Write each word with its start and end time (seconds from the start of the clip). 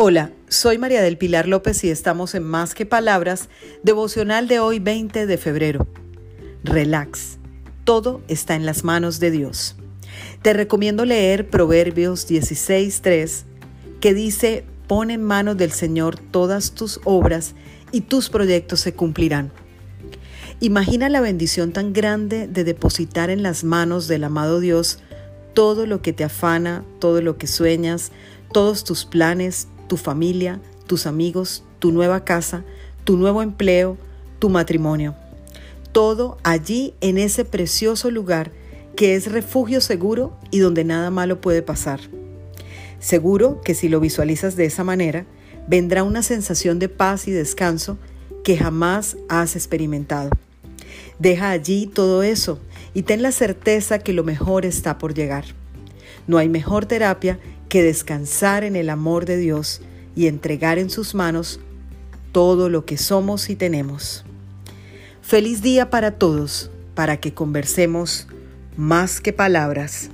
Hola, 0.00 0.30
soy 0.48 0.78
María 0.78 1.02
del 1.02 1.18
Pilar 1.18 1.48
López 1.48 1.82
y 1.82 1.90
estamos 1.90 2.36
en 2.36 2.44
Más 2.44 2.76
que 2.76 2.86
Palabras, 2.86 3.48
devocional 3.82 4.46
de 4.46 4.60
hoy 4.60 4.78
20 4.78 5.26
de 5.26 5.38
febrero. 5.38 5.88
Relax, 6.62 7.38
todo 7.82 8.22
está 8.28 8.54
en 8.54 8.64
las 8.64 8.84
manos 8.84 9.18
de 9.18 9.32
Dios. 9.32 9.74
Te 10.40 10.52
recomiendo 10.52 11.04
leer 11.04 11.50
Proverbios 11.50 12.30
16.3, 12.30 13.42
que 14.00 14.14
dice, 14.14 14.64
pon 14.86 15.10
en 15.10 15.24
manos 15.24 15.56
del 15.56 15.72
Señor 15.72 16.16
todas 16.16 16.74
tus 16.76 17.00
obras 17.02 17.56
y 17.90 18.02
tus 18.02 18.30
proyectos 18.30 18.78
se 18.78 18.94
cumplirán. 18.94 19.50
Imagina 20.60 21.08
la 21.08 21.20
bendición 21.20 21.72
tan 21.72 21.92
grande 21.92 22.46
de 22.46 22.62
depositar 22.62 23.30
en 23.30 23.42
las 23.42 23.64
manos 23.64 24.06
del 24.06 24.22
amado 24.22 24.60
Dios 24.60 25.00
todo 25.54 25.86
lo 25.86 26.02
que 26.02 26.12
te 26.12 26.22
afana, 26.22 26.84
todo 27.00 27.20
lo 27.20 27.36
que 27.36 27.48
sueñas, 27.48 28.12
todos 28.52 28.84
tus 28.84 29.04
planes, 29.04 29.66
tu 29.88 29.96
familia, 29.96 30.60
tus 30.86 31.06
amigos, 31.06 31.64
tu 31.78 31.90
nueva 31.90 32.24
casa, 32.24 32.64
tu 33.04 33.16
nuevo 33.16 33.42
empleo, 33.42 33.96
tu 34.38 34.48
matrimonio. 34.48 35.14
Todo 35.92 36.38
allí 36.44 36.94
en 37.00 37.18
ese 37.18 37.44
precioso 37.44 38.10
lugar 38.10 38.52
que 38.94 39.14
es 39.14 39.30
refugio 39.30 39.80
seguro 39.80 40.36
y 40.50 40.58
donde 40.58 40.84
nada 40.84 41.10
malo 41.10 41.40
puede 41.40 41.62
pasar. 41.62 42.00
Seguro 43.00 43.60
que 43.62 43.74
si 43.74 43.88
lo 43.88 44.00
visualizas 44.00 44.56
de 44.56 44.64
esa 44.64 44.84
manera, 44.84 45.24
vendrá 45.68 46.02
una 46.02 46.22
sensación 46.22 46.78
de 46.78 46.88
paz 46.88 47.28
y 47.28 47.30
descanso 47.30 47.96
que 48.42 48.56
jamás 48.56 49.16
has 49.28 49.56
experimentado. 49.56 50.30
Deja 51.18 51.50
allí 51.50 51.86
todo 51.86 52.22
eso 52.22 52.58
y 52.94 53.02
ten 53.02 53.22
la 53.22 53.32
certeza 53.32 53.98
que 53.98 54.12
lo 54.12 54.24
mejor 54.24 54.64
está 54.64 54.98
por 54.98 55.14
llegar. 55.14 55.44
No 56.26 56.38
hay 56.38 56.48
mejor 56.48 56.86
terapia 56.86 57.38
que 57.68 57.82
descansar 57.82 58.64
en 58.64 58.76
el 58.76 58.90
amor 58.90 59.26
de 59.26 59.36
Dios 59.36 59.80
y 60.16 60.26
entregar 60.26 60.78
en 60.78 60.90
sus 60.90 61.14
manos 61.14 61.60
todo 62.32 62.68
lo 62.68 62.84
que 62.84 62.96
somos 62.96 63.50
y 63.50 63.56
tenemos. 63.56 64.24
Feliz 65.22 65.62
día 65.62 65.90
para 65.90 66.12
todos, 66.12 66.70
para 66.94 67.18
que 67.18 67.34
conversemos 67.34 68.26
más 68.76 69.20
que 69.20 69.32
palabras. 69.32 70.10